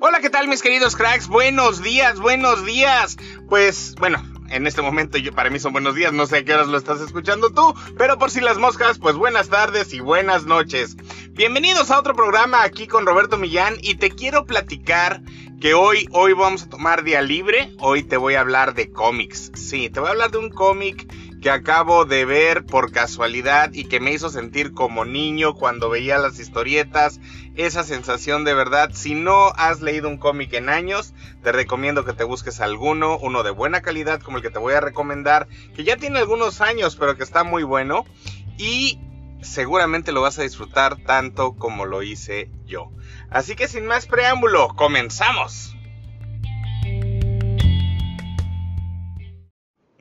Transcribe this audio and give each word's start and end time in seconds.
Hola, 0.00 0.20
¿qué 0.20 0.30
tal 0.30 0.46
mis 0.46 0.62
queridos 0.62 0.94
cracks? 0.94 1.26
Buenos 1.26 1.82
días, 1.82 2.20
buenos 2.20 2.64
días. 2.64 3.16
Pues 3.48 3.96
bueno, 3.98 4.22
en 4.48 4.68
este 4.68 4.80
momento 4.80 5.18
yo, 5.18 5.34
para 5.34 5.50
mí 5.50 5.58
son 5.58 5.72
buenos 5.72 5.96
días, 5.96 6.12
no 6.12 6.24
sé 6.26 6.36
a 6.36 6.44
qué 6.44 6.54
horas 6.54 6.68
lo 6.68 6.78
estás 6.78 7.00
escuchando 7.00 7.50
tú, 7.50 7.74
pero 7.96 8.16
por 8.16 8.30
si 8.30 8.40
las 8.40 8.58
moscas, 8.58 9.00
pues 9.00 9.16
buenas 9.16 9.48
tardes 9.48 9.92
y 9.92 9.98
buenas 9.98 10.44
noches. 10.44 10.96
Bienvenidos 11.30 11.90
a 11.90 11.98
otro 11.98 12.14
programa 12.14 12.62
aquí 12.62 12.86
con 12.86 13.06
Roberto 13.06 13.38
Millán 13.38 13.74
y 13.82 13.96
te 13.96 14.10
quiero 14.10 14.46
platicar 14.46 15.20
que 15.60 15.74
hoy, 15.74 16.06
hoy 16.12 16.32
vamos 16.32 16.62
a 16.62 16.68
tomar 16.68 17.02
día 17.02 17.20
libre, 17.20 17.74
hoy 17.80 18.04
te 18.04 18.16
voy 18.16 18.34
a 18.34 18.40
hablar 18.40 18.74
de 18.74 18.92
cómics. 18.92 19.50
Sí, 19.54 19.90
te 19.90 19.98
voy 19.98 20.10
a 20.10 20.12
hablar 20.12 20.30
de 20.30 20.38
un 20.38 20.50
cómic 20.50 21.12
que 21.48 21.52
acabo 21.52 22.04
de 22.04 22.26
ver 22.26 22.66
por 22.66 22.92
casualidad 22.92 23.72
y 23.72 23.84
que 23.84 24.00
me 24.00 24.12
hizo 24.12 24.28
sentir 24.28 24.74
como 24.74 25.06
niño 25.06 25.54
cuando 25.54 25.88
veía 25.88 26.18
las 26.18 26.38
historietas, 26.38 27.20
esa 27.54 27.84
sensación 27.84 28.44
de 28.44 28.52
verdad. 28.52 28.90
Si 28.92 29.14
no 29.14 29.54
has 29.56 29.80
leído 29.80 30.10
un 30.10 30.18
cómic 30.18 30.52
en 30.52 30.68
años, 30.68 31.14
te 31.42 31.50
recomiendo 31.50 32.04
que 32.04 32.12
te 32.12 32.22
busques 32.22 32.60
alguno, 32.60 33.16
uno 33.16 33.44
de 33.44 33.50
buena 33.50 33.80
calidad 33.80 34.20
como 34.20 34.36
el 34.36 34.42
que 34.42 34.50
te 34.50 34.58
voy 34.58 34.74
a 34.74 34.82
recomendar, 34.82 35.48
que 35.74 35.84
ya 35.84 35.96
tiene 35.96 36.18
algunos 36.18 36.60
años 36.60 36.96
pero 36.96 37.16
que 37.16 37.24
está 37.24 37.44
muy 37.44 37.62
bueno 37.62 38.04
y 38.58 39.00
seguramente 39.40 40.12
lo 40.12 40.20
vas 40.20 40.38
a 40.38 40.42
disfrutar 40.42 40.96
tanto 40.96 41.54
como 41.54 41.86
lo 41.86 42.02
hice 42.02 42.50
yo. 42.66 42.92
Así 43.30 43.56
que 43.56 43.68
sin 43.68 43.86
más 43.86 44.06
preámbulo, 44.06 44.68
comenzamos. 44.76 45.77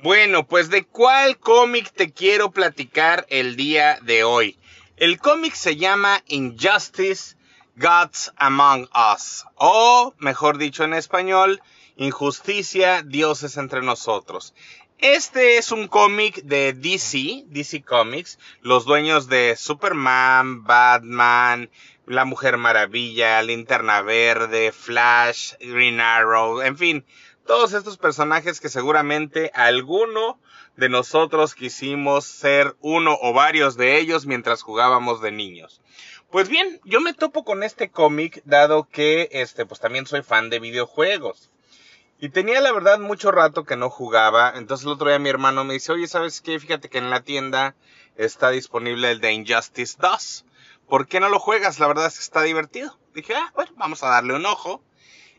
Bueno, 0.07 0.47
pues 0.47 0.69
de 0.69 0.85
cuál 0.85 1.37
cómic 1.37 1.91
te 1.91 2.13
quiero 2.13 2.51
platicar 2.51 3.25
el 3.29 3.57
día 3.57 3.99
de 4.03 4.23
hoy. 4.23 4.57
El 4.95 5.19
cómic 5.19 5.53
se 5.53 5.75
llama 5.75 6.23
Injustice 6.27 7.35
Gods 7.75 8.31
Among 8.37 8.87
Us, 9.13 9.43
o 9.55 10.13
mejor 10.17 10.59
dicho 10.59 10.85
en 10.85 10.93
español, 10.93 11.61
Injusticia, 11.97 13.01
Dioses 13.01 13.57
entre 13.57 13.81
nosotros. 13.81 14.53
Este 14.99 15.57
es 15.57 15.73
un 15.73 15.89
cómic 15.89 16.41
de 16.43 16.71
DC, 16.71 17.43
DC 17.47 17.83
Comics, 17.83 18.39
los 18.61 18.85
dueños 18.85 19.27
de 19.27 19.57
Superman, 19.57 20.63
Batman, 20.63 21.69
La 22.05 22.23
Mujer 22.23 22.55
Maravilla, 22.55 23.41
Linterna 23.41 24.01
Verde, 24.03 24.71
Flash, 24.71 25.55
Green 25.59 25.99
Arrow, 25.99 26.61
en 26.61 26.77
fin, 26.77 27.05
todos 27.47 27.73
estos 27.73 27.97
personajes 27.97 28.59
que 28.59 28.69
seguramente 28.69 29.51
alguno 29.55 30.39
de 30.75 30.89
nosotros 30.89 31.55
quisimos 31.55 32.25
ser 32.25 32.75
uno 32.81 33.17
o 33.21 33.33
varios 33.33 33.77
de 33.77 33.97
ellos 33.97 34.27
mientras 34.27 34.61
jugábamos 34.61 35.21
de 35.21 35.31
niños. 35.31 35.81
Pues 36.29 36.49
bien, 36.49 36.79
yo 36.83 36.99
me 36.99 37.13
topo 37.13 37.45
con 37.45 37.63
este 37.63 37.89
cómic 37.89 38.41
dado 38.43 38.87
que 38.89 39.29
este 39.31 39.65
pues 39.65 39.79
también 39.79 40.05
soy 40.05 40.21
fan 40.21 40.49
de 40.49 40.59
videojuegos. 40.59 41.49
Y 42.19 42.29
tenía 42.29 42.59
la 42.59 42.73
verdad 42.73 42.99
mucho 42.99 43.31
rato 43.31 43.63
que 43.63 43.77
no 43.77 43.89
jugaba, 43.89 44.53
entonces 44.55 44.85
el 44.85 44.91
otro 44.91 45.07
día 45.07 45.19
mi 45.19 45.29
hermano 45.29 45.63
me 45.63 45.75
dice, 45.75 45.93
"Oye, 45.93 46.07
¿sabes 46.07 46.41
qué? 46.41 46.59
Fíjate 46.59 46.89
que 46.89 46.97
en 46.97 47.09
la 47.09 47.21
tienda 47.21 47.75
está 48.17 48.49
disponible 48.49 49.09
el 49.09 49.21
de 49.21 49.31
Injustice 49.31 49.97
2. 49.99 50.45
¿Por 50.89 51.07
qué 51.07 51.19
no 51.19 51.29
lo 51.29 51.39
juegas? 51.39 51.79
La 51.79 51.87
verdad 51.87 52.07
es 52.07 52.15
que 52.15 52.23
está 52.23 52.41
divertido." 52.41 52.97
Dije, 53.13 53.35
"Ah, 53.35 53.51
bueno, 53.55 53.71
vamos 53.77 54.03
a 54.03 54.09
darle 54.09 54.33
un 54.33 54.45
ojo." 54.45 54.83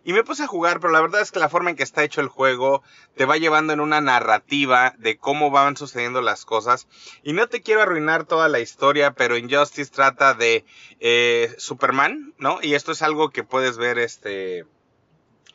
Y 0.05 0.13
me 0.13 0.25
puse 0.25 0.45
a 0.45 0.47
jugar, 0.47 0.81
pero 0.81 0.93
la 0.93 1.01
verdad 1.01 1.21
es 1.21 1.33
que 1.33 1.39
la 1.39 1.49
forma 1.49 1.71
en 1.71 1.77
que 1.77 1.83
está 1.83 2.05
hecho 2.05 2.21
el 2.21 2.29
juego 2.29 2.83
te 3.17 3.25
va 3.25 3.37
llevando 3.37 3.73
en 3.73 3.81
una 3.81 4.01
narrativa 4.01 4.95
de 4.99 5.19
cómo 5.19 5.51
van 5.51 5.77
sucediendo 5.77 6.23
las 6.23 6.45
cosas. 6.45 6.89
Y 7.23 7.33
no 7.33 7.49
te 7.49 7.63
quiero 7.63 7.83
arruinar 7.83 8.25
toda 8.25 8.49
la 8.49 8.61
historia, 8.61 9.13
pero 9.13 9.37
Injustice 9.37 9.91
trata 9.91 10.35
de 10.35 10.65
eh, 11.01 11.55
Superman, 11.59 12.35
¿no? 12.39 12.59
Y 12.63 12.75
esto 12.75 12.93
es 12.93 13.03
algo 13.03 13.31
que 13.31 13.45
puedes 13.45 13.77
ver 13.77 13.99
este 13.99 14.65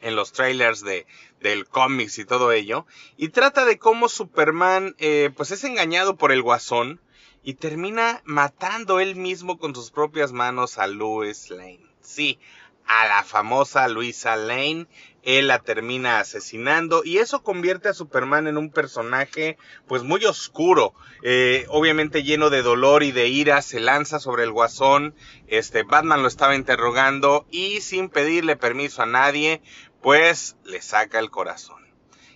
en 0.02 0.16
los 0.17 0.33
trailers 0.33 0.81
de, 0.81 1.07
del 1.39 1.68
cómics 1.68 2.19
y 2.19 2.25
todo 2.25 2.51
ello. 2.51 2.85
Y 3.18 3.29
trata 3.29 3.66
de 3.66 3.79
cómo 3.79 4.09
Superman 4.09 4.95
eh, 5.00 5.31
pues 5.35 5.51
es 5.51 5.63
engañado 5.63 6.18
por 6.18 6.31
el 6.31 6.41
guasón 6.41 7.00
y 7.44 7.56
termina 7.56 8.22
matando 8.25 9.00
él 9.00 9.16
mismo 9.16 9.57
con 9.57 9.75
sus 9.75 9.91
propias 9.91 10.31
manos 10.31 10.78
a 10.78 10.88
Louis 10.88 11.50
Lane. 11.50 11.85
Sí, 12.01 12.39
a 12.88 13.07
la 13.07 13.23
famosa 13.23 13.88
Luisa 13.88 14.35
Lane. 14.35 14.88
Él 15.23 15.47
la 15.47 15.59
termina 15.59 16.19
asesinando 16.19 17.01
y 17.05 17.19
eso 17.19 17.44
convierte 17.44 17.88
a 17.88 17.94
Superman 17.94 18.47
en 18.47 18.57
un 18.57 18.69
personaje 18.69 19.57
pues 19.88 20.03
muy 20.03 20.25
oscuro, 20.25 20.94
eh, 21.21 21.66
obviamente 21.69 22.23
lleno 22.23 22.49
de 22.49 22.61
dolor 22.61 23.03
y 23.03 23.13
de 23.13 23.29
ira, 23.29 23.61
se 23.61 23.79
lanza 23.79 24.19
sobre 24.19 24.44
el 24.44 24.51
guasón, 24.51 25.16
este 25.47 25.83
Batman 25.83 26.23
lo 26.23 26.27
estaba 26.27 26.55
interrogando 26.55 27.45
y 27.49 27.79
sin 27.79 28.09
pedirle 28.09 28.57
permiso 28.57 29.01
a 29.01 29.05
nadie, 29.05 29.61
pues 30.01 30.57
le 30.65 30.81
saca 30.81 31.19
el 31.19 31.31
corazón. 31.31 31.83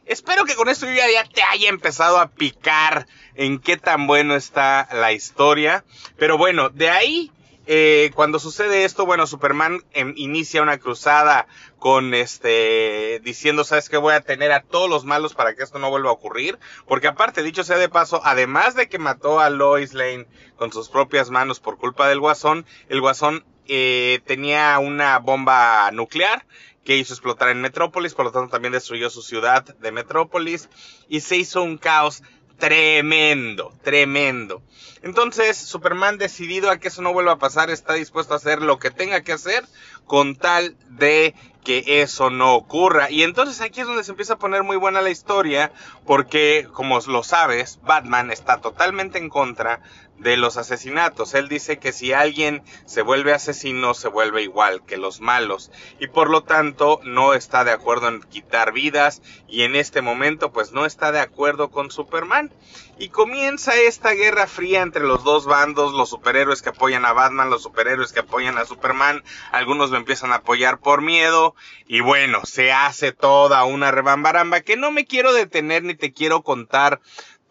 Espero 0.08 0.46
que 0.46 0.56
con 0.56 0.70
esto 0.70 0.86
ya, 0.86 1.26
te 1.26 1.44
haya 1.44 1.68
empezado 1.68 2.18
a 2.18 2.30
picar 2.30 3.08
en 3.36 3.60
qué 3.60 3.76
tan 3.76 4.08
bueno 4.08 4.36
está 4.36 4.88
la 4.94 5.12
historia, 5.12 5.84
pero 6.18 6.38
bueno, 6.38 6.70
de 6.70 6.90
ahí 6.90 7.32
eh, 7.68 8.12
cuando 8.16 8.40
sucede 8.40 8.86
esto, 8.86 9.06
bueno, 9.06 9.28
Superman 9.28 9.84
em, 9.92 10.14
inicia 10.16 10.62
una 10.62 10.78
cruzada 10.78 11.48
con 11.80 12.14
este, 12.14 13.20
diciendo, 13.24 13.66
sabes 13.66 13.90
que 13.90 13.98
voy 13.98 14.14
a 14.14 14.22
tener 14.22 14.54
a 14.54 14.64
todos 14.64 14.90
los 14.90 15.04
malos 15.04 15.34
para 15.34 15.54
que 15.54 15.64
esto 15.64 15.78
no 15.78 15.90
vuelva 15.90 16.10
a 16.10 16.14
ocurrir. 16.14 16.58
Porque 16.88 17.08
aparte, 17.08 17.44
dicho 17.44 17.66
sea 17.66 17.78
de 17.78 17.90
paso, 17.90 18.22
además 18.24 18.76
de 18.76 18.88
que 18.88 19.00
mató 19.00 19.42
a 19.42 19.50
Lois 19.50 19.94
Lane 19.94 20.28
con 20.56 20.72
sus 20.72 20.88
propias 20.88 21.30
manos 21.30 21.60
por 21.60 21.78
culpa 21.78 22.08
del 22.08 22.22
guasón, 22.22 22.66
el 22.88 23.02
guasón 23.02 23.46
eh, 23.68 24.22
tenía 24.26 24.80
una 24.80 25.20
bomba 25.20 25.92
nuclear 25.92 26.46
que 26.86 26.96
hizo 26.96 27.14
explotar 27.14 27.50
en 27.50 27.60
Metrópolis, 27.60 28.14
por 28.14 28.24
lo 28.24 28.32
tanto 28.32 28.50
también 28.50 28.72
destruyó 28.72 29.10
su 29.10 29.22
ciudad 29.22 29.66
de 29.66 29.92
Metrópolis 29.92 30.70
y 31.10 31.20
se 31.20 31.36
hizo 31.36 31.62
un 31.62 31.78
caos 31.78 32.24
tremendo, 32.58 33.74
tremendo. 33.84 34.62
Entonces, 35.04 35.58
Superman 35.58 36.18
decidido 36.18 36.70
a 36.70 36.78
que 36.78 36.88
eso 36.88 37.02
no 37.02 37.14
vuelva 37.14 37.34
a 37.34 37.40
pasar, 37.40 37.70
está 37.70 37.94
dispuesto 37.94 38.34
a 38.34 38.38
hacer 38.38 38.62
lo 38.62 38.80
que 38.80 38.92
tenga 38.92 39.22
que 39.22 39.34
hacer 39.34 39.64
con 40.08 40.36
tal 40.36 40.76
de 40.90 41.36
que 41.64 42.02
eso 42.02 42.30
no 42.30 42.56
ocurra. 42.56 43.12
Y 43.12 43.24
entonces 43.24 43.60
aquí 43.60 43.82
es 43.82 43.88
donde 43.88 44.06
se 44.06 44.12
empieza 44.12 44.36
a 44.36 44.40
poner 44.40 44.64
muy 44.64 44.78
buena 44.78 45.02
la 45.02 45.10
historia, 45.10 45.72
porque, 46.06 46.68
como 46.72 47.00
lo 47.02 47.24
sabes, 47.24 47.80
Batman 47.84 48.32
está 48.32 48.62
totalmente 48.62 49.18
en 49.18 49.28
contra 49.28 49.82
de 50.18 50.38
los 50.38 50.58
asesinatos. 50.58 51.34
Él 51.34 51.48
dice 51.48 51.78
que 51.78 51.92
si 51.92 52.14
alguien 52.14 52.64
se 52.86 53.02
vuelve 53.02 53.34
asesino, 53.34 53.94
se 53.94 54.08
vuelve 54.08 54.42
igual 54.42 54.84
que 54.86 54.98
los 54.98 55.22
malos. 55.22 55.72
Y 56.00 56.08
por 56.08 56.30
lo 56.30 56.44
tanto, 56.44 57.00
no 57.04 57.34
está 57.34 57.64
de 57.64 57.72
acuerdo 57.72 58.08
en 58.08 58.22
quitar 58.22 58.72
vidas. 58.72 59.22
Y 59.48 59.64
en 59.64 59.76
este 59.76 60.02
momento, 60.02 60.52
pues 60.52 60.72
no 60.72 60.86
está 60.86 61.12
de 61.12 61.20
acuerdo 61.20 61.70
con 61.70 61.92
Superman. 61.92 62.52
Y 63.00 63.10
comienza 63.10 63.76
esta 63.76 64.12
guerra 64.12 64.48
fría 64.48 64.82
entre 64.82 65.04
los 65.04 65.24
dos 65.24 65.46
bandos, 65.46 65.94
los 65.94 66.10
superhéroes 66.10 66.64
que 66.64 66.70
apoyan 66.70 67.06
a 67.06 67.14
Batman, 67.14 67.52
los 67.52 67.62
superhéroes 67.62 68.12
que 68.12 68.22
apoyan 68.22 68.58
a 68.58 68.66
Superman. 68.66 69.24
Algunos 69.52 69.92
empiezan 69.98 70.32
a 70.32 70.38
apoyar 70.38 70.80
por 70.80 71.02
miedo. 71.02 71.56
Y 71.88 72.02
bueno, 72.02 72.46
se 72.46 72.72
hace 72.72 73.12
toda 73.12 73.64
una 73.66 73.92
rebambaramba 73.92 74.62
que 74.62 74.78
no 74.78 74.92
me 74.92 75.06
quiero 75.06 75.34
detener 75.34 75.84
ni 75.84 75.96
te 75.96 76.14
quiero 76.14 76.42
contar 76.42 77.02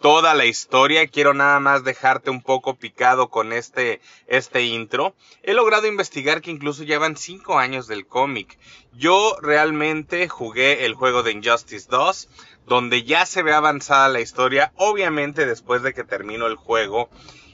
toda 0.00 0.34
la 0.34 0.44
historia. 0.44 1.06
Quiero 1.06 1.34
nada 1.34 1.60
más 1.60 1.84
dejarte 1.84 2.30
un 2.30 2.42
poco 2.42 2.76
picado 2.76 3.28
con 3.28 3.52
este, 3.52 4.00
este 4.26 4.62
intro. 4.62 5.14
He 5.42 5.54
logrado 5.54 5.86
investigar 5.86 6.40
que 6.40 6.50
incluso 6.50 6.84
llevan 6.84 7.16
5 7.16 7.58
años 7.58 7.86
del 7.86 8.06
cómic. 8.06 8.58
Yo 8.92 9.36
realmente 9.42 10.28
jugué 10.28 10.86
el 10.86 10.94
juego 10.94 11.22
de 11.22 11.32
Injustice 11.32 11.88
2, 11.90 12.28
donde 12.66 13.04
ya 13.04 13.26
se 13.26 13.42
ve 13.42 13.52
avanzada 13.52 14.08
la 14.08 14.20
historia, 14.20 14.72
obviamente 14.76 15.46
después 15.46 15.82
de 15.82 15.92
que 15.94 16.04
termino 16.04 16.46
el 16.46 16.56
juego. 16.56 17.08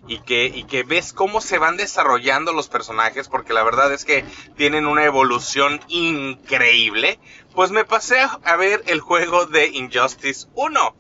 Y 0.09 0.19
que, 0.21 0.47
y 0.47 0.65
que 0.65 0.83
ves 0.83 1.13
cómo 1.13 1.41
se 1.41 1.59
van 1.59 1.77
desarrollando 1.77 2.53
los 2.53 2.69
personajes, 2.69 3.29
porque 3.29 3.53
la 3.53 3.63
verdad 3.63 3.93
es 3.93 4.05
que 4.05 4.25
tienen 4.57 4.87
una 4.87 5.05
evolución 5.05 5.81
increíble. 5.89 7.21
Pues 7.55 7.71
me 7.71 7.85
pasé 7.85 8.19
a 8.21 8.57
ver 8.57 8.83
el 8.87 9.01
juego 9.01 9.47
de 9.47 9.69
Injustice 9.69 10.49
1 10.55 10.97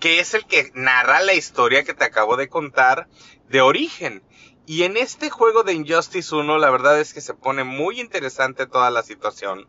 que 0.00 0.18
es 0.18 0.34
el 0.34 0.46
que 0.46 0.72
narra 0.74 1.20
la 1.20 1.34
historia 1.34 1.84
que 1.84 1.94
te 1.94 2.04
acabo 2.04 2.36
de 2.36 2.48
contar 2.48 3.06
de 3.48 3.60
origen. 3.60 4.22
Y 4.66 4.84
en 4.84 4.96
este 4.96 5.30
juego 5.30 5.62
de 5.62 5.74
Injustice 5.74 6.34
1, 6.34 6.58
la 6.58 6.70
verdad 6.70 6.98
es 7.00 7.12
que 7.12 7.20
se 7.20 7.34
pone 7.34 7.64
muy 7.64 8.00
interesante 8.00 8.66
toda 8.66 8.90
la 8.90 9.02
situación, 9.02 9.68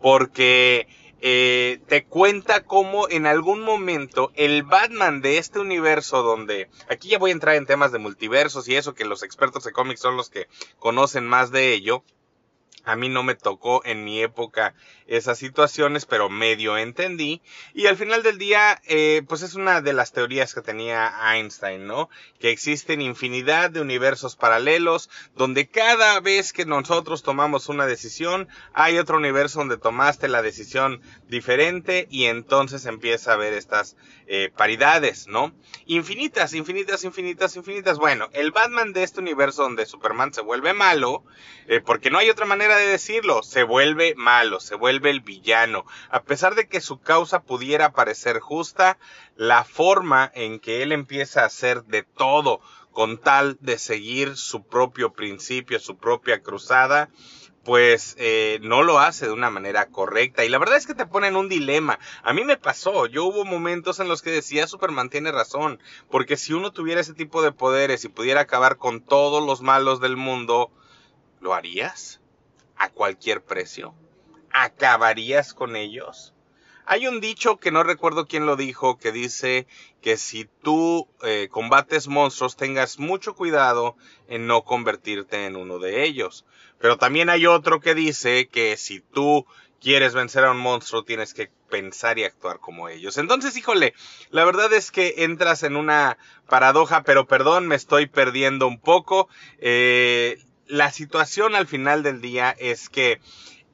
porque 0.00 0.88
eh, 1.20 1.80
te 1.86 2.04
cuenta 2.04 2.64
cómo 2.64 3.08
en 3.08 3.26
algún 3.26 3.60
momento 3.60 4.32
el 4.34 4.62
Batman 4.62 5.20
de 5.20 5.38
este 5.38 5.58
universo 5.58 6.22
donde, 6.22 6.68
aquí 6.88 7.10
ya 7.10 7.18
voy 7.18 7.30
a 7.30 7.34
entrar 7.34 7.56
en 7.56 7.66
temas 7.66 7.92
de 7.92 7.98
multiversos 7.98 8.68
y 8.68 8.76
eso, 8.76 8.94
que 8.94 9.04
los 9.04 9.22
expertos 9.22 9.64
de 9.64 9.72
cómics 9.72 10.00
son 10.00 10.16
los 10.16 10.30
que 10.30 10.48
conocen 10.78 11.26
más 11.26 11.50
de 11.50 11.72
ello, 11.72 12.04
A 12.90 12.96
mí 12.96 13.08
no 13.08 13.22
me 13.22 13.34
tocó 13.34 13.82
en 13.84 14.04
mi 14.04 14.20
época 14.20 14.74
esas 15.06 15.38
situaciones, 15.38 16.06
pero 16.06 16.28
medio 16.28 16.76
entendí. 16.76 17.40
Y 17.74 17.86
al 17.86 17.96
final 17.96 18.22
del 18.22 18.38
día, 18.38 18.80
eh, 18.86 19.22
pues 19.28 19.42
es 19.42 19.54
una 19.54 19.80
de 19.80 19.92
las 19.92 20.12
teorías 20.12 20.54
que 20.54 20.60
tenía 20.60 21.12
Einstein, 21.32 21.86
¿no? 21.86 22.08
Que 22.38 22.50
existen 22.50 23.00
infinidad 23.00 23.70
de 23.70 23.80
universos 23.80 24.36
paralelos, 24.36 25.08
donde 25.36 25.68
cada 25.68 26.18
vez 26.20 26.52
que 26.52 26.64
nosotros 26.64 27.22
tomamos 27.22 27.68
una 27.68 27.86
decisión, 27.86 28.48
hay 28.72 28.98
otro 28.98 29.18
universo 29.18 29.60
donde 29.60 29.78
tomaste 29.78 30.28
la 30.28 30.42
decisión 30.42 31.00
diferente 31.28 32.06
y 32.10 32.24
entonces 32.26 32.86
empieza 32.86 33.30
a 33.30 33.34
haber 33.34 33.52
estas 33.52 33.96
eh, 34.26 34.50
paridades, 34.56 35.26
¿no? 35.26 35.52
Infinitas, 35.86 36.54
infinitas, 36.54 37.04
infinitas, 37.04 37.56
infinitas. 37.56 37.98
Bueno, 37.98 38.28
el 38.32 38.52
Batman 38.52 38.92
de 38.92 39.02
este 39.02 39.20
universo 39.20 39.62
donde 39.62 39.86
Superman 39.86 40.32
se 40.32 40.40
vuelve 40.40 40.72
malo, 40.72 41.24
eh, 41.66 41.80
porque 41.80 42.10
no 42.10 42.18
hay 42.18 42.30
otra 42.30 42.46
manera 42.46 42.76
de 42.76 42.79
decirlo, 42.86 43.42
se 43.42 43.62
vuelve 43.62 44.14
malo, 44.16 44.60
se 44.60 44.74
vuelve 44.74 45.10
el 45.10 45.20
villano. 45.20 45.84
A 46.10 46.22
pesar 46.22 46.54
de 46.54 46.68
que 46.68 46.80
su 46.80 47.00
causa 47.00 47.42
pudiera 47.42 47.92
parecer 47.92 48.40
justa, 48.40 48.98
la 49.36 49.64
forma 49.64 50.30
en 50.34 50.60
que 50.60 50.82
él 50.82 50.92
empieza 50.92 51.42
a 51.42 51.46
hacer 51.46 51.84
de 51.84 52.02
todo 52.02 52.60
con 52.92 53.18
tal 53.18 53.56
de 53.60 53.78
seguir 53.78 54.36
su 54.36 54.64
propio 54.64 55.12
principio, 55.12 55.78
su 55.78 55.96
propia 55.96 56.42
cruzada, 56.42 57.08
pues 57.64 58.16
eh, 58.18 58.58
no 58.62 58.82
lo 58.82 58.98
hace 58.98 59.26
de 59.26 59.32
una 59.32 59.50
manera 59.50 59.86
correcta. 59.86 60.44
Y 60.44 60.48
la 60.48 60.58
verdad 60.58 60.76
es 60.76 60.86
que 60.86 60.94
te 60.94 61.06
pone 61.06 61.28
en 61.28 61.36
un 61.36 61.48
dilema. 61.48 61.98
A 62.22 62.32
mí 62.32 62.44
me 62.44 62.56
pasó, 62.56 63.06
yo 63.06 63.24
hubo 63.24 63.44
momentos 63.44 64.00
en 64.00 64.08
los 64.08 64.22
que 64.22 64.30
decía 64.30 64.66
Superman 64.66 65.10
tiene 65.10 65.30
razón, 65.30 65.80
porque 66.10 66.36
si 66.36 66.52
uno 66.52 66.72
tuviera 66.72 67.00
ese 67.00 67.14
tipo 67.14 67.42
de 67.42 67.52
poderes 67.52 68.04
y 68.04 68.08
pudiera 68.08 68.40
acabar 68.40 68.76
con 68.76 69.00
todos 69.00 69.44
los 69.44 69.60
malos 69.60 70.00
del 70.00 70.16
mundo, 70.16 70.70
¿lo 71.40 71.54
harías? 71.54 72.19
¿A 72.80 72.88
cualquier 72.88 73.42
precio? 73.42 73.94
¿Acabarías 74.54 75.52
con 75.52 75.76
ellos? 75.76 76.32
Hay 76.86 77.06
un 77.06 77.20
dicho 77.20 77.58
que 77.58 77.70
no 77.70 77.82
recuerdo 77.82 78.26
quién 78.26 78.46
lo 78.46 78.56
dijo, 78.56 78.96
que 78.98 79.12
dice 79.12 79.66
que 80.00 80.16
si 80.16 80.48
tú 80.62 81.06
eh, 81.22 81.48
combates 81.50 82.08
monstruos 82.08 82.56
tengas 82.56 82.98
mucho 82.98 83.34
cuidado 83.34 83.96
en 84.28 84.46
no 84.46 84.64
convertirte 84.64 85.44
en 85.44 85.56
uno 85.56 85.78
de 85.78 86.04
ellos. 86.04 86.46
Pero 86.78 86.96
también 86.96 87.28
hay 87.28 87.44
otro 87.44 87.80
que 87.80 87.94
dice 87.94 88.48
que 88.48 88.78
si 88.78 89.00
tú 89.00 89.44
quieres 89.78 90.14
vencer 90.14 90.44
a 90.44 90.50
un 90.50 90.58
monstruo 90.58 91.04
tienes 91.04 91.34
que 91.34 91.50
pensar 91.68 92.18
y 92.18 92.24
actuar 92.24 92.60
como 92.60 92.88
ellos. 92.88 93.18
Entonces, 93.18 93.58
híjole, 93.58 93.92
la 94.30 94.46
verdad 94.46 94.72
es 94.72 94.90
que 94.90 95.16
entras 95.18 95.64
en 95.64 95.76
una 95.76 96.16
paradoja, 96.48 97.02
pero 97.02 97.26
perdón, 97.26 97.68
me 97.68 97.74
estoy 97.74 98.06
perdiendo 98.06 98.66
un 98.66 98.80
poco. 98.80 99.28
Eh, 99.58 100.38
la 100.70 100.92
situación 100.92 101.54
al 101.54 101.66
final 101.66 102.02
del 102.02 102.20
día 102.20 102.54
es 102.58 102.88
que 102.88 103.20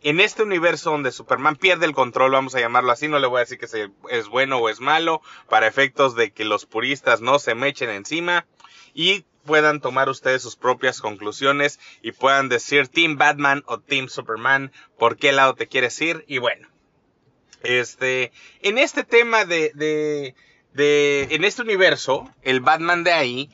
en 0.03 0.21
este 0.21 0.43
universo 0.43 0.91
donde 0.91 1.13
Superman 1.13 1.57
pierde 1.57 1.87
el 1.87 1.95
control, 1.95 2.33
vamos 2.33 2.55
a 2.55 2.61
llamarlo 2.61 2.93
así, 2.93 3.09
no 3.09 3.19
le 3.19 3.27
voy 3.27 3.39
a 3.39 3.41
decir 3.41 3.59
que 3.59 3.67
es 4.11 4.29
bueno 4.29 4.59
o 4.59 4.69
es 4.69 4.81
malo, 4.81 5.21
para 5.49 5.67
efectos 5.67 6.15
de 6.15 6.31
que 6.31 6.45
los 6.45 6.65
puristas 6.65 7.21
no 7.21 7.39
se 7.39 7.55
me 7.55 7.69
echen 7.69 7.91
encima 7.91 8.47
y 8.95 9.25
puedan 9.45 9.81
tomar 9.81 10.09
ustedes 10.09 10.43
sus 10.43 10.57
propias 10.57 11.01
conclusiones 11.01 11.79
y 12.03 12.13
puedan 12.13 12.49
decir 12.49 12.89
Team 12.89 13.17
Batman 13.17 13.63
o 13.67 13.79
Team 13.79 14.09
Superman, 14.09 14.73
por 14.99 15.17
qué 15.17 15.33
lado 15.33 15.55
te 15.55 15.67
quieres 15.67 16.01
ir 16.01 16.25
y 16.27 16.39
bueno. 16.39 16.69
Este, 17.63 18.33
en 18.63 18.79
este 18.79 19.05
tema 19.05 19.45
de, 19.45 19.73
de, 19.75 20.35
de, 20.73 21.29
en 21.31 21.45
este 21.45 21.63
universo, 21.63 22.31
el 22.43 22.61
Batman 22.61 23.03
de 23.05 23.13
ahí 23.13 23.51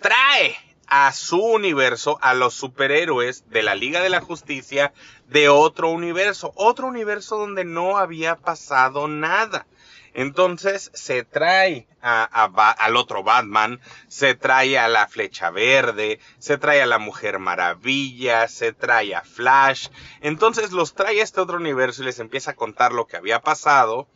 trae 0.00 0.56
a 0.86 1.12
su 1.12 1.40
universo, 1.40 2.18
a 2.22 2.34
los 2.34 2.54
superhéroes 2.54 3.48
de 3.50 3.62
la 3.62 3.74
Liga 3.74 4.00
de 4.00 4.08
la 4.08 4.20
Justicia 4.20 4.92
de 5.28 5.48
otro 5.48 5.90
universo, 5.90 6.52
otro 6.56 6.86
universo 6.86 7.38
donde 7.38 7.64
no 7.64 7.98
había 7.98 8.36
pasado 8.36 9.08
nada. 9.08 9.66
Entonces 10.14 10.90
se 10.94 11.24
trae 11.24 11.86
a, 12.00 12.24
al 12.24 12.96
otro 12.96 13.22
Batman, 13.22 13.80
se 14.08 14.34
trae 14.34 14.78
a 14.78 14.88
la 14.88 15.08
Flecha 15.08 15.50
Verde, 15.50 16.20
se 16.38 16.56
trae 16.56 16.80
a 16.80 16.86
la 16.86 16.98
Mujer 16.98 17.38
Maravilla, 17.38 18.48
se 18.48 18.72
trae 18.72 19.14
a 19.14 19.20
Flash. 19.20 19.88
Entonces 20.22 20.72
los 20.72 20.94
trae 20.94 21.20
a 21.20 21.22
este 21.22 21.42
otro 21.42 21.58
universo 21.58 22.00
y 22.00 22.06
les 22.06 22.18
empieza 22.18 22.52
a 22.52 22.56
contar 22.56 22.92
lo 22.92 23.06
que 23.06 23.18
había 23.18 23.42
pasado 23.42 24.08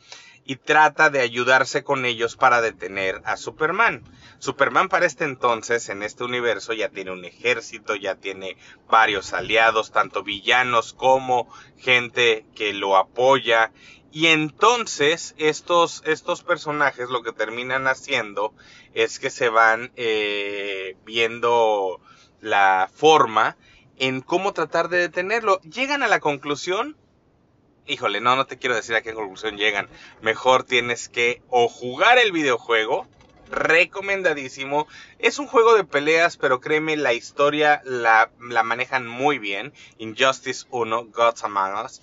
y 0.50 0.56
trata 0.56 1.11
de 1.11 1.20
ayudarse 1.20 1.85
con 1.85 2.05
ellos 2.05 2.35
para 2.35 2.61
detener 2.61 3.23
a 3.25 3.37
Superman. 3.37 4.02
Superman 4.41 4.88
para 4.88 5.06
este 5.06 5.23
entonces, 5.23 5.88
en 5.91 6.02
este 6.02 6.25
universo, 6.25 6.73
ya 6.73 6.88
tiene 6.88 7.12
un 7.12 7.25
ejército, 7.25 7.94
ya 7.94 8.17
tiene 8.17 8.56
varios 8.88 9.32
aliados, 9.32 9.93
tanto 9.93 10.25
villanos 10.25 10.93
como 10.93 11.49
gente 11.79 12.47
que 12.56 12.73
lo 12.73 12.97
apoya. 12.97 13.70
Y 14.11 14.26
entonces 14.26 15.37
estos, 15.38 16.02
estos 16.05 16.43
personajes 16.43 17.11
lo 17.11 17.23
que 17.23 17.31
terminan 17.31 17.87
haciendo 17.87 18.53
es 18.93 19.20
que 19.20 19.31
se 19.31 19.50
van 19.50 19.93
eh, 19.94 20.96
viendo 21.05 22.00
la 22.41 22.91
forma 22.93 23.56
en 23.99 24.20
cómo 24.20 24.53
tratar 24.53 24.88
de 24.88 24.99
detenerlo. 24.99 25.61
Llegan 25.61 26.03
a 26.03 26.08
la 26.08 26.19
conclusión 26.19 26.96
híjole, 27.91 28.21
no, 28.21 28.37
no 28.37 28.47
te 28.47 28.59
quiero 28.59 28.77
decir 28.77 28.95
a 28.95 29.03
qué 29.03 29.13
conclusión 29.13 29.57
llegan. 29.57 29.89
Mejor 30.23 30.65
tienes 30.65 31.09
que 31.09 31.43
o 31.49 31.69
jugar 31.69 32.19
el 32.19 32.33
videojuego, 32.33 33.07
recomendadísimo. 33.51 34.87
Es 35.19 35.39
un 35.39 35.47
juego 35.47 35.75
de 35.75 35.85
peleas, 35.85 36.37
pero 36.37 36.61
créeme, 36.61 36.97
la 36.97 37.13
historia 37.13 37.83
la, 37.85 38.31
la 38.41 38.63
manejan 38.63 39.07
muy 39.07 39.39
bien. 39.39 39.73
Injustice 39.99 40.67
1, 40.71 41.07
Gods 41.07 41.45
Among 41.45 41.85
Us. 41.85 42.01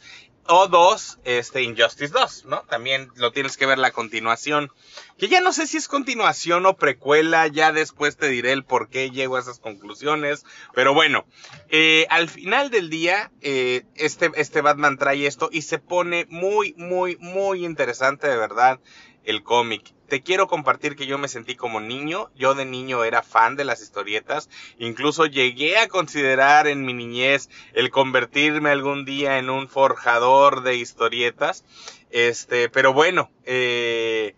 O 0.49 0.67
2, 0.67 1.19
este 1.25 1.61
Injustice 1.63 2.13
2, 2.13 2.45
¿no? 2.45 2.61
También 2.69 3.09
lo 3.15 3.31
tienes 3.31 3.57
que 3.57 3.65
ver 3.65 3.77
la 3.77 3.91
continuación. 3.91 4.71
Que 5.17 5.27
ya 5.27 5.41
no 5.41 5.51
sé 5.51 5.67
si 5.67 5.77
es 5.77 5.87
continuación 5.87 6.65
o 6.65 6.77
precuela, 6.77 7.47
ya 7.47 7.71
después 7.71 8.17
te 8.17 8.29
diré 8.29 8.53
el 8.53 8.63
por 8.63 8.89
qué 8.89 9.11
llego 9.11 9.35
a 9.35 9.41
esas 9.41 9.59
conclusiones. 9.59 10.45
Pero 10.73 10.93
bueno, 10.93 11.25
eh, 11.69 12.07
al 12.09 12.29
final 12.29 12.69
del 12.69 12.89
día, 12.89 13.31
eh, 13.41 13.83
este, 13.95 14.31
este 14.35 14.61
Batman 14.61 14.97
trae 14.97 15.25
esto 15.25 15.49
y 15.51 15.63
se 15.63 15.79
pone 15.79 16.25
muy, 16.29 16.73
muy, 16.77 17.17
muy 17.19 17.65
interesante 17.65 18.27
de 18.27 18.37
verdad 18.37 18.79
el 19.25 19.43
cómic. 19.43 19.96
Te 20.07 20.21
quiero 20.21 20.47
compartir 20.47 20.95
que 20.95 21.05
yo 21.05 21.17
me 21.17 21.27
sentí 21.27 21.55
como 21.55 21.81
niño. 21.81 22.29
Yo 22.35 22.55
de 22.55 22.65
niño 22.65 23.03
era 23.03 23.23
fan 23.23 23.55
de 23.55 23.65
las 23.65 23.81
historietas. 23.81 24.49
Incluso 24.79 25.25
llegué 25.25 25.77
a 25.77 25.87
considerar 25.87 26.67
en 26.67 26.85
mi 26.85 26.93
niñez 26.93 27.49
el 27.73 27.89
convertirme 27.89 28.69
algún 28.69 29.03
día 29.03 29.37
en 29.37 29.49
un 29.49 29.67
forjador 29.67 30.63
de 30.63 30.75
historietas. 30.75 31.65
Este, 32.09 32.69
pero 32.69 32.93
bueno, 32.93 33.29
eh, 33.43 34.33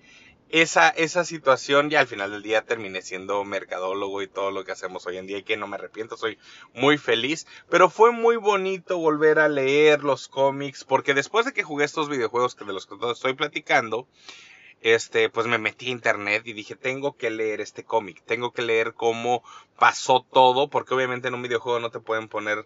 esa, 0.49 0.89
esa 0.89 1.23
situación 1.23 1.91
ya 1.91 1.99
al 1.99 2.07
final 2.07 2.31
del 2.31 2.41
día 2.41 2.63
terminé 2.63 3.03
siendo 3.03 3.43
mercadólogo 3.43 4.23
y 4.23 4.27
todo 4.27 4.49
lo 4.49 4.65
que 4.65 4.71
hacemos 4.71 5.05
hoy 5.05 5.17
en 5.17 5.27
día 5.27 5.37
y 5.37 5.43
que 5.43 5.57
no 5.57 5.67
me 5.67 5.75
arrepiento, 5.75 6.17
soy 6.17 6.39
muy 6.73 6.97
feliz, 6.97 7.45
pero 7.69 7.89
fue 7.89 8.11
muy 8.11 8.35
bonito 8.35 8.97
volver 8.97 9.37
a 9.37 9.47
leer 9.47 10.03
los 10.03 10.27
cómics 10.27 10.83
porque 10.83 11.13
después 11.13 11.45
de 11.45 11.53
que 11.53 11.61
jugué 11.61 11.85
estos 11.85 12.09
videojuegos 12.09 12.55
que 12.55 12.65
de 12.65 12.73
los 12.73 12.87
que 12.87 12.95
estoy 13.11 13.33
platicando, 13.33 14.07
este, 14.81 15.29
pues 15.29 15.47
me 15.47 15.57
metí 15.57 15.87
a 15.87 15.91
internet 15.91 16.43
y 16.45 16.53
dije, 16.53 16.75
tengo 16.75 17.17
que 17.17 17.29
leer 17.29 17.61
este 17.61 17.83
cómic, 17.83 18.21
tengo 18.25 18.51
que 18.51 18.61
leer 18.61 18.93
cómo 18.93 19.43
pasó 19.77 20.25
todo, 20.31 20.69
porque 20.69 20.93
obviamente 20.93 21.27
en 21.27 21.33
un 21.33 21.41
videojuego 21.41 21.79
no 21.79 21.89
te 21.89 21.99
pueden 21.99 22.27
poner 22.27 22.65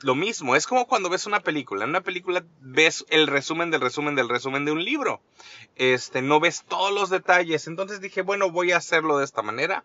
lo 0.00 0.14
mismo. 0.14 0.56
Es 0.56 0.66
como 0.66 0.86
cuando 0.86 1.10
ves 1.10 1.26
una 1.26 1.40
película. 1.40 1.84
En 1.84 1.90
una 1.90 2.00
película 2.00 2.44
ves 2.60 3.04
el 3.10 3.26
resumen 3.26 3.70
del 3.70 3.80
resumen 3.80 4.14
del 4.14 4.28
resumen 4.28 4.64
de 4.64 4.72
un 4.72 4.84
libro. 4.84 5.20
Este, 5.76 6.22
no 6.22 6.40
ves 6.40 6.64
todos 6.66 6.92
los 6.92 7.10
detalles. 7.10 7.66
Entonces 7.66 8.00
dije, 8.00 8.22
bueno, 8.22 8.50
voy 8.50 8.72
a 8.72 8.78
hacerlo 8.78 9.18
de 9.18 9.24
esta 9.24 9.42
manera. 9.42 9.84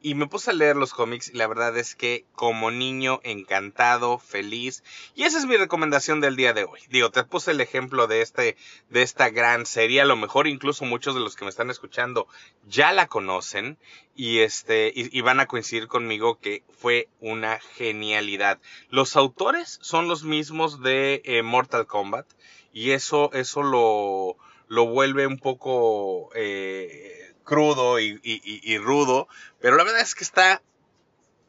Y 0.00 0.14
me 0.14 0.28
puse 0.28 0.52
a 0.52 0.54
leer 0.54 0.76
los 0.76 0.94
cómics 0.94 1.28
y 1.28 1.36
la 1.36 1.48
verdad 1.48 1.76
es 1.76 1.96
que 1.96 2.24
como 2.32 2.70
niño 2.70 3.20
encantado, 3.24 4.18
feliz. 4.18 4.84
Y 5.16 5.24
esa 5.24 5.38
es 5.38 5.46
mi 5.46 5.56
recomendación 5.56 6.20
del 6.20 6.36
día 6.36 6.52
de 6.52 6.64
hoy. 6.64 6.80
Digo, 6.88 7.10
te 7.10 7.24
puse 7.24 7.50
el 7.50 7.60
ejemplo 7.60 8.06
de 8.06 8.22
este, 8.22 8.56
de 8.90 9.02
esta 9.02 9.28
gran 9.30 9.66
serie. 9.66 10.00
A 10.00 10.04
lo 10.04 10.16
mejor 10.16 10.46
incluso 10.46 10.84
muchos 10.84 11.14
de 11.14 11.20
los 11.20 11.34
que 11.34 11.44
me 11.44 11.50
están 11.50 11.70
escuchando 11.70 12.28
ya 12.68 12.92
la 12.92 13.08
conocen. 13.08 13.76
Y 14.14 14.38
este, 14.38 14.92
y, 14.94 15.20
van 15.20 15.40
a 15.40 15.46
coincidir 15.46 15.88
conmigo 15.88 16.38
que 16.38 16.62
fue 16.76 17.08
una 17.20 17.58
genialidad. 17.76 18.60
Los 18.90 19.16
autores 19.16 19.78
son 19.82 20.06
los 20.06 20.22
mismos 20.22 20.80
de 20.80 21.22
eh, 21.24 21.42
Mortal 21.42 21.86
Kombat. 21.86 22.26
Y 22.72 22.92
eso, 22.92 23.32
eso 23.32 23.62
lo, 23.62 24.36
lo 24.68 24.86
vuelve 24.86 25.26
un 25.26 25.38
poco, 25.38 26.30
eh, 26.34 27.17
crudo 27.48 27.98
y, 27.98 28.78
rudo, 28.78 29.26
pero 29.58 29.76
la 29.76 29.84
verdad 29.84 30.02
es 30.02 30.14
que 30.14 30.22
está 30.22 30.62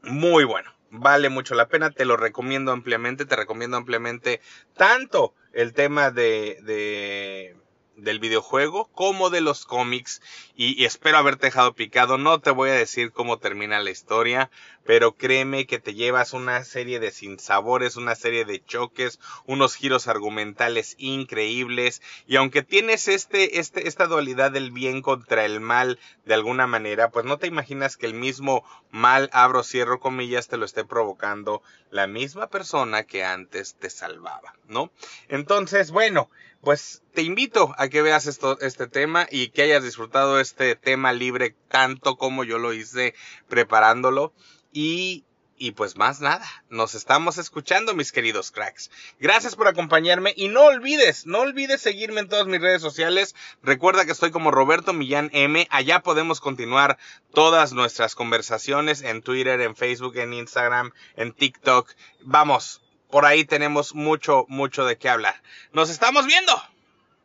muy 0.01 0.45
bueno. 0.45 0.71
Vale 0.91 1.29
mucho 1.29 1.53
la 1.53 1.67
pena, 1.67 1.91
te 1.91 2.05
lo 2.05 2.17
recomiendo 2.17 2.71
ampliamente, 2.71 3.25
te 3.25 3.35
recomiendo 3.35 3.77
ampliamente 3.77 4.41
tanto 4.75 5.35
el 5.53 5.73
tema 5.73 6.09
de, 6.09 7.55
del 8.03 8.19
videojuego 8.19 8.89
como 8.93 9.29
de 9.29 9.41
los 9.41 9.65
cómics 9.65 10.21
y, 10.55 10.83
espero 10.85 11.17
haberte 11.17 11.47
dejado 11.47 11.73
picado. 11.73 12.17
No 12.17 12.39
te 12.39 12.51
voy 12.51 12.69
a 12.69 12.73
decir 12.73 13.11
cómo 13.11 13.37
termina 13.37 13.79
la 13.79 13.91
historia, 13.91 14.49
pero 14.83 15.15
créeme 15.15 15.65
que 15.65 15.79
te 15.79 15.93
llevas 15.93 16.33
una 16.33 16.63
serie 16.63 16.99
de 16.99 17.11
sinsabores, 17.11 17.95
una 17.95 18.15
serie 18.15 18.45
de 18.45 18.63
choques, 18.63 19.19
unos 19.45 19.75
giros 19.75 20.07
argumentales 20.07 20.95
increíbles 20.97 22.01
y 22.27 22.35
aunque 22.35 22.63
tienes 22.63 23.07
este, 23.07 23.59
este, 23.59 23.87
esta 23.87 24.07
dualidad 24.07 24.51
del 24.51 24.71
bien 24.71 25.01
contra 25.01 25.45
el 25.45 25.59
mal 25.59 25.99
de 26.25 26.33
alguna 26.33 26.67
manera, 26.67 27.09
pues 27.09 27.25
no 27.25 27.37
te 27.37 27.47
imaginas 27.47 27.97
que 27.97 28.05
el 28.05 28.13
mismo 28.13 28.63
mal, 28.91 29.29
abro, 29.33 29.63
cierro 29.63 29.99
comillas, 29.99 30.47
te 30.47 30.57
lo 30.57 30.65
esté 30.65 30.83
provocando 30.83 31.61
la 31.91 32.07
misma 32.07 32.47
persona 32.47 33.03
que 33.03 33.23
antes 33.23 33.75
te 33.75 33.89
salvaba, 33.89 34.53
¿no? 34.67 34.91
Entonces, 35.27 35.91
bueno, 35.91 36.29
pues 36.61 37.01
te 37.13 37.21
invito 37.21 37.73
a 37.77 37.87
que 37.87 38.01
veas 38.01 38.27
esto, 38.27 38.59
este 38.59 38.87
tema 38.87 39.27
y 39.29 39.49
que 39.49 39.63
hayas 39.63 39.83
disfrutado 39.83 40.39
este 40.39 40.75
tema 40.75 41.13
libre 41.13 41.55
tanto 41.69 42.17
como 42.17 42.43
yo 42.43 42.57
lo 42.59 42.73
hice 42.73 43.13
preparándolo. 43.47 44.33
Y, 44.71 45.25
y 45.57 45.71
pues 45.71 45.95
más 45.95 46.21
nada, 46.21 46.45
nos 46.69 46.95
estamos 46.95 47.37
escuchando 47.37 47.95
mis 47.95 48.11
queridos 48.11 48.51
cracks. 48.51 48.91
Gracias 49.19 49.55
por 49.55 49.67
acompañarme 49.67 50.33
y 50.35 50.49
no 50.49 50.65
olvides, 50.65 51.25
no 51.25 51.39
olvides 51.39 51.81
seguirme 51.81 52.21
en 52.21 52.29
todas 52.29 52.47
mis 52.47 52.61
redes 52.61 52.81
sociales. 52.81 53.35
Recuerda 53.63 54.05
que 54.05 54.11
estoy 54.11 54.31
como 54.31 54.51
Roberto 54.51 54.93
Millán 54.93 55.29
M. 55.33 55.67
Allá 55.71 56.01
podemos 56.01 56.41
continuar 56.41 56.97
todas 57.33 57.73
nuestras 57.73 58.15
conversaciones 58.15 59.01
en 59.01 59.21
Twitter, 59.21 59.61
en 59.61 59.75
Facebook, 59.75 60.17
en 60.17 60.33
Instagram, 60.33 60.91
en 61.15 61.33
TikTok. 61.33 61.89
Vamos, 62.21 62.81
por 63.09 63.25
ahí 63.25 63.45
tenemos 63.45 63.95
mucho, 63.95 64.45
mucho 64.47 64.85
de 64.85 64.97
qué 64.97 65.09
hablar. 65.09 65.41
Nos 65.73 65.89
estamos 65.89 66.25
viendo. 66.25 66.53